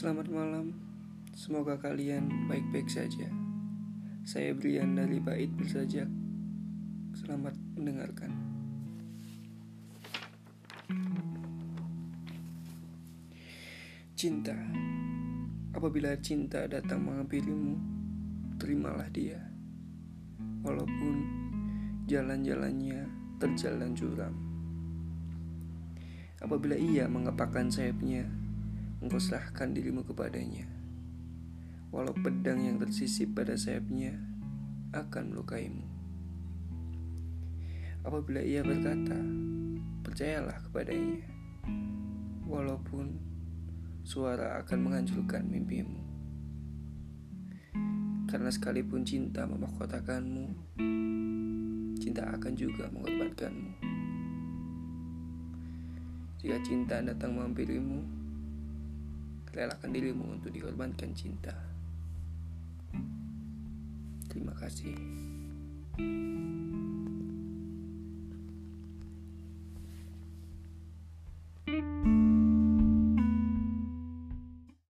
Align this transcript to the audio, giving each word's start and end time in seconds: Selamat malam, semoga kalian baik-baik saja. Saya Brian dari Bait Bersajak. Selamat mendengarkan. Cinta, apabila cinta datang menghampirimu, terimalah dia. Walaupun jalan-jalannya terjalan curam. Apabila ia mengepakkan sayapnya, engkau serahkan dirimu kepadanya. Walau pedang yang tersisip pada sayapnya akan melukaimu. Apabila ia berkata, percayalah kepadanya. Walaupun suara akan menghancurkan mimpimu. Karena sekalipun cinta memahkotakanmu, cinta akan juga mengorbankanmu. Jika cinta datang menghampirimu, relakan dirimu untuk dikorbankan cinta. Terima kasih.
Selamat 0.00 0.32
malam, 0.32 0.72
semoga 1.36 1.76
kalian 1.76 2.48
baik-baik 2.48 2.88
saja. 2.88 3.28
Saya 4.24 4.56
Brian 4.56 4.96
dari 4.96 5.20
Bait 5.20 5.52
Bersajak. 5.52 6.08
Selamat 7.12 7.52
mendengarkan. 7.76 8.32
Cinta, 14.16 14.56
apabila 15.76 16.16
cinta 16.24 16.64
datang 16.64 17.04
menghampirimu, 17.04 17.76
terimalah 18.56 19.12
dia. 19.12 19.52
Walaupun 20.64 21.14
jalan-jalannya 22.08 23.04
terjalan 23.36 23.92
curam. 23.92 24.32
Apabila 26.40 26.72
ia 26.80 27.04
mengepakkan 27.04 27.68
sayapnya, 27.68 28.24
engkau 29.00 29.16
serahkan 29.16 29.72
dirimu 29.72 30.04
kepadanya. 30.04 30.68
Walau 31.88 32.12
pedang 32.12 32.60
yang 32.60 32.76
tersisip 32.76 33.32
pada 33.32 33.56
sayapnya 33.56 34.14
akan 34.92 35.32
melukaimu. 35.32 35.88
Apabila 38.04 38.44
ia 38.44 38.60
berkata, 38.60 39.16
percayalah 40.04 40.60
kepadanya. 40.68 41.24
Walaupun 42.44 43.16
suara 44.04 44.60
akan 44.60 44.78
menghancurkan 44.84 45.48
mimpimu. 45.48 46.00
Karena 48.30 48.52
sekalipun 48.52 49.02
cinta 49.02 49.42
memahkotakanmu, 49.48 50.46
cinta 51.98 52.30
akan 52.30 52.52
juga 52.54 52.86
mengorbankanmu. 52.94 53.72
Jika 56.40 56.56
cinta 56.64 57.02
datang 57.02 57.36
menghampirimu, 57.36 58.19
relakan 59.50 59.90
dirimu 59.90 60.38
untuk 60.38 60.50
dikorbankan 60.54 61.10
cinta. 61.14 61.54
Terima 64.30 64.54
kasih. 64.54 64.94